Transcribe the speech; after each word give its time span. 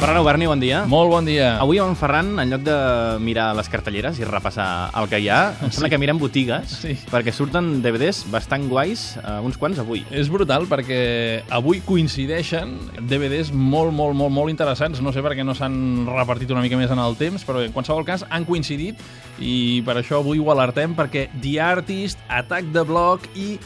Ferran 0.00 0.16
Oberni, 0.16 0.46
bon 0.48 0.56
dia. 0.58 0.86
Molt 0.88 1.10
bon 1.12 1.26
dia. 1.28 1.58
Avui 1.60 1.76
amb 1.76 1.90
en 1.92 1.96
Ferran, 2.00 2.30
en 2.40 2.48
lloc 2.48 2.62
de 2.64 2.74
mirar 3.20 3.50
les 3.52 3.68
cartelleres 3.68 4.16
i 4.16 4.24
repassar 4.24 4.88
el 4.96 5.10
que 5.12 5.18
hi 5.20 5.26
ha, 5.28 5.40
em 5.60 5.68
sembla 5.68 5.90
que 5.92 5.98
mirem 6.00 6.16
botigues, 6.16 6.72
Sí. 6.80 6.94
perquè 7.12 7.34
surten 7.36 7.82
DVDs 7.84 8.22
bastant 8.32 8.64
guais, 8.70 9.18
eh, 9.18 9.34
uns 9.44 9.58
quants 9.60 9.78
avui. 9.78 10.06
És 10.10 10.30
brutal 10.30 10.64
perquè 10.66 11.42
avui 11.50 11.82
coincideixen 11.84 12.78
DVDs 13.02 13.52
molt, 13.52 13.92
molt, 13.92 14.16
molt, 14.16 14.32
molt 14.32 14.48
interessants. 14.48 15.02
No 15.02 15.12
sé 15.12 15.20
per 15.20 15.34
què 15.36 15.44
no 15.44 15.54
s'han 15.54 16.06
repartit 16.06 16.50
una 16.50 16.62
mica 16.62 16.78
més 16.78 16.90
en 16.90 16.98
el 16.98 17.14
temps, 17.16 17.44
però 17.44 17.62
en 17.62 17.70
qualsevol 17.70 18.06
cas 18.06 18.24
han 18.30 18.46
coincidit 18.46 18.96
i 19.38 19.82
per 19.84 19.98
això 19.98 20.20
avui 20.24 20.38
ho 20.38 20.50
alertem 20.50 20.96
perquè 20.96 21.28
The 21.42 21.60
Artist, 21.60 22.18
Attack 22.26 22.72
the 22.72 22.84
Block 22.88 23.28
i 23.36 23.58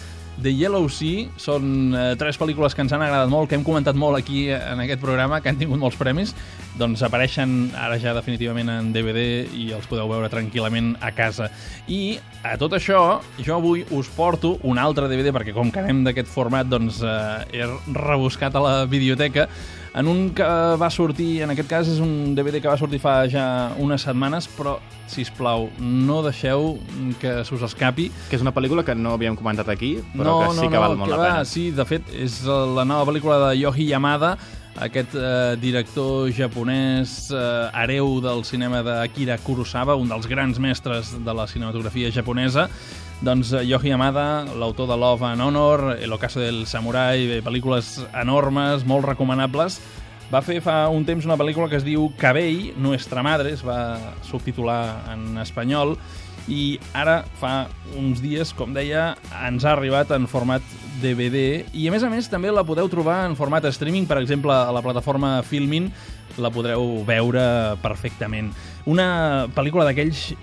The 0.43 0.51
Yellow 0.51 0.89
Sea 0.91 1.29
són 1.39 1.95
eh, 1.95 2.15
tres 2.19 2.39
pel·lícules 2.41 2.75
que 2.75 2.83
ens 2.83 2.93
han 2.95 3.03
agradat 3.05 3.31
molt, 3.31 3.49
que 3.49 3.59
hem 3.59 3.65
comentat 3.67 3.97
molt 3.99 4.19
aquí 4.19 4.49
en 4.51 4.83
aquest 4.83 5.03
programa, 5.03 5.39
que 5.41 5.53
han 5.53 5.61
tingut 5.61 5.79
molts 5.81 5.99
premis, 6.01 6.35
doncs 6.79 7.05
apareixen 7.07 7.71
ara 7.79 8.01
ja 8.03 8.17
definitivament 8.17 8.73
en 8.73 8.91
DVD 8.95 9.45
i 9.55 9.69
els 9.77 9.87
podeu 9.91 10.11
veure 10.11 10.31
tranquil·lament 10.33 10.95
a 10.99 11.13
casa. 11.15 11.51
I 11.87 12.19
a 12.43 12.57
tot 12.61 12.75
això, 12.75 13.21
jo 13.39 13.55
avui 13.61 13.87
us 13.95 14.11
porto 14.17 14.57
un 14.67 14.83
altre 14.83 15.07
DVD, 15.13 15.31
perquè 15.35 15.55
com 15.55 15.71
que 15.71 15.85
anem 15.85 16.03
d'aquest 16.09 16.33
format, 16.33 16.67
doncs 16.67 17.01
eh, 17.05 17.61
he 17.61 17.71
rebuscat 17.95 18.59
a 18.59 18.65
la 18.65 18.77
videoteca, 18.91 19.49
en 19.95 20.09
un 20.11 20.31
que 20.35 20.47
va 20.81 20.89
sortir, 20.91 21.43
en 21.45 21.53
aquest 21.55 21.69
cas 21.71 21.91
és 21.91 22.01
un 22.03 22.35
DVD 22.35 22.59
que 22.61 22.71
va 22.71 22.77
sortir 22.81 22.99
fa 23.03 23.29
ja 23.31 23.45
unes 23.79 24.03
setmanes, 24.03 24.49
però, 24.57 24.75
si 25.07 25.23
us 25.23 25.31
plau, 25.35 25.69
no 25.79 26.19
deixeu 26.25 26.75
que 27.23 27.37
se 27.45 27.55
us 27.55 27.63
escapi, 27.63 28.11
Que 28.29 28.37
és 28.37 28.43
una 28.43 28.53
pel·lícula 28.55 28.83
que 28.85 28.95
no 28.99 29.15
havíem 29.15 29.37
comentat 29.39 29.69
aquí, 29.71 29.97
però 30.17 30.41
que 30.43 30.51
sí 30.59 30.67
que 30.69 30.83
val 30.83 30.99
molt 30.99 31.11
que 31.11 31.17
la 31.17 31.23
va, 31.23 31.31
pena. 31.31 31.47
Sí, 31.47 31.71
de 31.71 31.87
fet, 31.87 32.11
és 32.11 32.43
la 32.45 32.85
nova 32.85 33.07
pel·lícula 33.13 33.39
de 33.47 33.55
Yoji 33.63 33.87
Yamada, 33.93 34.35
aquest 34.83 35.15
eh, 35.15 35.55
director 35.63 36.27
japonès 36.35 37.31
eh, 37.31 37.71
hereu 37.85 38.19
del 38.25 38.43
cinema 38.45 38.83
d'Akira 38.83 39.39
Kurosawa, 39.39 39.95
un 39.95 40.11
dels 40.11 40.27
grans 40.27 40.59
mestres 40.59 41.15
de 41.15 41.35
la 41.35 41.47
cinematografia 41.47 42.11
japonesa. 42.11 42.69
Doncs 43.25 43.55
eh, 43.57 43.65
Yoji 43.65 43.89
Yamada, 43.89 44.45
l'autor 44.61 44.87
de 44.87 44.97
Love 45.01 45.25
and 45.25 45.41
Honor, 45.41 45.97
El 45.99 46.13
ocaso 46.13 46.41
del 46.41 46.67
samurai, 46.69 47.23
bé, 47.25 47.39
pel·lícules 47.41 48.03
enormes, 48.21 48.83
molt 48.85 49.07
recomanables, 49.09 49.79
va 50.29 50.43
fer 50.45 50.59
fa 50.61 50.91
un 50.93 51.07
temps 51.09 51.25
una 51.25 51.39
pel·lícula 51.41 51.71
que 51.73 51.79
es 51.81 51.87
diu 51.87 52.11
Cabell, 52.21 52.75
Nuestra 52.77 53.23
Madre, 53.25 53.55
es 53.57 53.65
va 53.65 53.97
subtitular 54.29 55.09
en 55.15 55.39
espanyol, 55.41 55.95
i 56.53 56.77
ara 56.93 57.23
fa 57.41 57.71
uns 57.97 58.21
dies, 58.21 58.53
com 58.53 58.77
deia, 58.77 59.15
ens 59.41 59.65
ha 59.65 59.73
arribat 59.73 60.13
en 60.13 60.29
format 60.29 60.75
DVD 61.01 61.63
i 61.73 61.87
a 61.89 61.95
més 61.95 62.05
a 62.05 62.11
més 62.13 62.29
també 62.29 62.53
la 62.53 62.67
podeu 62.69 62.91
trobar 62.93 63.23
en 63.25 63.39
format 63.41 63.65
streaming, 63.73 64.05
per 64.05 64.21
exemple 64.21 64.53
a 64.53 64.69
la 64.75 64.85
plataforma 64.85 65.39
Filmin 65.49 65.89
la 66.37 66.53
podreu 66.53 67.01
veure 67.09 67.47
perfectament. 67.81 68.53
Una 68.85 69.47
pel·lícula 69.57 69.89
d'aquells 69.89 70.35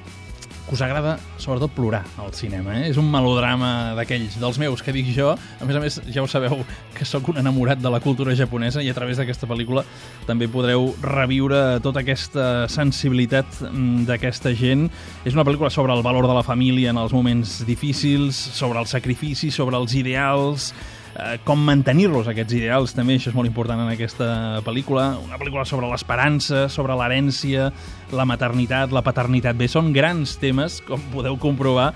que 0.72 0.78
us 0.78 0.82
agrada 0.82 1.18
sobretot 1.36 1.74
plorar 1.76 2.06
al 2.18 2.32
cinema, 2.32 2.78
eh? 2.80 2.86
És 2.88 2.98
un 2.98 3.10
melodrama 3.12 3.92
d'aquells, 3.98 4.38
dels 4.40 4.60
meus, 4.62 4.80
que 4.80 4.94
dic 4.96 5.10
jo. 5.12 5.34
A 5.36 5.68
més 5.68 5.76
a 5.76 5.82
més, 5.84 5.98
ja 6.16 6.24
ho 6.24 6.30
sabeu 6.32 6.62
que 6.96 7.04
sóc 7.04 7.28
un 7.34 7.42
enamorat 7.42 7.82
de 7.84 7.92
la 7.92 8.00
cultura 8.00 8.32
japonesa 8.40 8.80
i 8.80 8.88
a 8.88 8.96
través 8.96 9.20
d'aquesta 9.20 9.50
pel·lícula 9.52 9.84
també 10.30 10.48
podreu 10.48 10.94
reviure 11.04 11.82
tota 11.84 12.06
aquesta 12.06 12.70
sensibilitat 12.72 13.60
mm, 13.68 14.06
d'aquesta 14.08 14.56
gent. 14.56 14.88
És 15.28 15.36
una 15.36 15.44
pel·lícula 15.44 15.74
sobre 15.76 15.92
el 15.92 16.06
valor 16.08 16.30
de 16.32 16.40
la 16.40 16.46
família 16.48 16.96
en 16.96 17.04
els 17.04 17.12
moments 17.12 17.60
difícils, 17.68 18.40
sobre 18.40 18.80
el 18.80 18.88
sacrifici, 18.88 19.52
sobre 19.52 19.76
els 19.76 20.00
ideals, 20.00 20.72
eh, 21.16 21.38
com 21.48 21.62
mantenir-los, 21.68 22.30
aquests 22.32 22.56
ideals, 22.58 22.96
també, 22.98 23.18
això 23.18 23.32
és 23.32 23.38
molt 23.38 23.50
important 23.50 23.84
en 23.84 23.92
aquesta 23.94 24.62
pel·lícula. 24.66 25.12
Una 25.24 25.40
pel·lícula 25.42 25.66
sobre 25.70 25.90
l'esperança, 25.92 26.68
sobre 26.72 26.98
l'herència, 27.00 27.72
la 28.16 28.28
maternitat, 28.30 28.94
la 28.96 29.04
paternitat. 29.06 29.58
Bé, 29.60 29.70
són 29.72 29.92
grans 29.96 30.38
temes, 30.42 30.82
com 30.88 31.02
podeu 31.14 31.38
comprovar, 31.42 31.92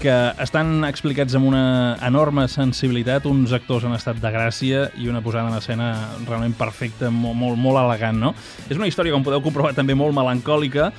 que 0.00 0.14
estan 0.42 0.84
explicats 0.86 1.34
amb 1.38 1.48
una 1.50 1.96
enorme 2.06 2.46
sensibilitat, 2.50 3.26
uns 3.28 3.52
actors 3.56 3.84
en 3.88 3.94
estat 3.96 4.20
de 4.22 4.30
gràcia 4.32 4.84
i 4.98 5.08
una 5.10 5.22
posada 5.24 5.50
en 5.50 5.58
escena 5.58 5.88
realment 6.26 6.54
perfecta, 6.58 7.10
molt, 7.10 7.36
molt, 7.38 7.58
molt 7.60 7.80
elegant, 7.82 8.18
no? 8.22 8.34
És 8.68 8.78
una 8.78 8.88
història, 8.90 9.14
com 9.14 9.26
podeu 9.26 9.42
comprovar, 9.44 9.74
també 9.76 9.96
molt 9.98 10.14
melancòlica, 10.16 10.90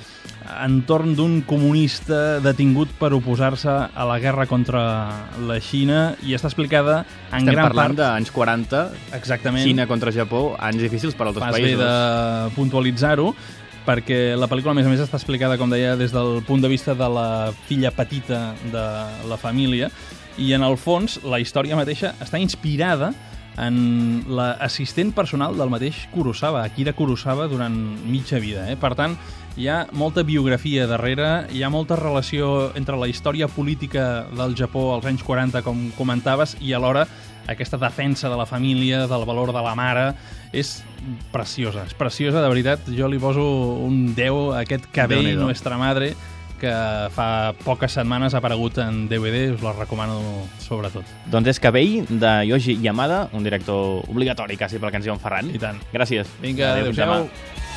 entorn 0.64 1.14
d'un 1.18 1.40
comunista 1.46 2.40
detingut 2.42 2.92
per 2.98 3.12
oposar-se 3.16 3.70
a 3.70 4.06
la 4.08 4.18
guerra 4.22 4.46
contra 4.50 4.82
la 5.46 5.60
Xina 5.62 6.16
i 6.26 6.34
està 6.36 6.50
explicada 6.50 7.02
en 7.30 7.42
Estem 7.42 7.54
gran 7.54 7.68
parlant 7.68 7.94
part... 7.94 8.00
d'anys 8.02 8.34
40, 8.34 8.84
Exactament. 9.20 9.64
Xina 9.68 9.86
contra 9.90 10.12
Japó, 10.14 10.54
anys 10.58 10.82
difícils 10.82 11.16
per 11.16 11.28
altres 11.28 11.46
Fas 11.46 11.56
bé 11.56 11.72
països. 11.72 11.84
de 11.84 12.54
puntualitzar-ho, 12.56 13.32
perquè 13.86 14.36
la 14.38 14.48
pel·lícula, 14.50 14.74
a 14.74 14.78
més 14.78 14.86
a 14.86 14.92
més, 14.92 15.02
està 15.02 15.18
explicada, 15.18 15.58
com 15.60 15.70
deia, 15.72 15.96
des 15.98 16.12
del 16.14 16.40
punt 16.46 16.62
de 16.62 16.70
vista 16.70 16.94
de 16.94 17.08
la 17.08 17.52
filla 17.68 17.92
petita 17.94 18.54
de 18.72 18.86
la 19.30 19.38
família, 19.40 19.90
i 20.38 20.52
en 20.56 20.64
el 20.64 20.78
fons 20.80 21.18
la 21.26 21.40
història 21.42 21.76
mateixa 21.76 22.14
està 22.22 22.40
inspirada 22.40 23.12
en 23.60 24.22
l'assistent 24.30 25.10
personal 25.12 25.56
del 25.58 25.72
mateix 25.72 26.06
Kurosawa, 26.14 26.62
Akira 26.64 26.94
Kurosawa, 26.96 27.48
durant 27.50 27.76
mitja 28.08 28.40
vida. 28.40 28.64
Eh? 28.70 28.76
Per 28.80 28.94
tant, 28.96 29.16
hi 29.56 29.66
ha 29.68 29.86
molta 29.92 30.22
biografia 30.22 30.86
darrere, 30.86 31.46
hi 31.50 31.62
ha 31.62 31.70
molta 31.70 31.96
relació 31.98 32.70
entre 32.78 32.98
la 33.00 33.08
història 33.10 33.48
política 33.48 34.26
del 34.36 34.54
Japó 34.58 34.94
als 34.94 35.08
anys 35.10 35.24
40, 35.26 35.62
com 35.66 35.88
comentaves, 35.98 36.56
i 36.60 36.72
alhora 36.72 37.06
aquesta 37.50 37.78
defensa 37.78 38.28
de 38.30 38.36
la 38.36 38.46
família, 38.46 39.06
del 39.10 39.24
valor 39.26 39.52
de 39.52 39.62
la 39.62 39.74
mare, 39.74 40.10
és 40.52 40.80
preciosa, 41.32 41.84
és 41.88 41.94
preciosa, 41.98 42.42
de 42.42 42.50
veritat. 42.50 42.90
Jo 42.94 43.08
li 43.10 43.18
poso 43.18 43.42
un 43.82 44.12
10 44.14 44.52
a 44.54 44.60
aquest 44.62 44.86
cabell. 44.94 45.32
Nuestra 45.40 45.78
Madre, 45.80 46.12
que 46.60 46.72
fa 47.16 47.54
poques 47.64 47.96
setmanes 47.96 48.36
ha 48.36 48.42
aparegut 48.42 48.78
en 48.84 49.06
DVD, 49.08 49.48
us 49.54 49.64
la 49.64 49.72
recomano 49.72 50.20
sobretot. 50.60 51.08
Doncs 51.32 51.54
és 51.54 51.62
Cabell, 51.62 52.04
de 52.10 52.34
Yoji 52.50 52.76
Yamada, 52.84 53.24
un 53.32 53.46
director 53.46 54.04
obligatori 54.12 54.60
quasi 54.60 54.78
pel 54.78 54.92
que 54.92 55.00
ens 55.00 55.08
diu 55.08 55.16
en 55.16 55.22
Ferran. 55.22 55.50
I 55.50 55.58
tant. 55.62 55.80
Gràcies. 55.94 56.28
Vinga, 56.44 56.74
Adéu, 56.76 56.92
fins 56.92 57.02
demà. 57.02 57.22
adéu-siau. 57.24 57.68